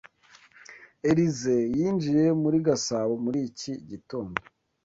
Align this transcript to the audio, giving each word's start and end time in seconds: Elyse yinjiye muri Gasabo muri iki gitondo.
Elyse 1.09 1.55
yinjiye 1.77 2.25
muri 2.41 2.57
Gasabo 2.67 3.13
muri 3.23 3.39
iki 3.49 3.73
gitondo. 3.89 4.37